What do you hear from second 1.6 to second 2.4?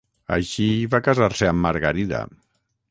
Margarida.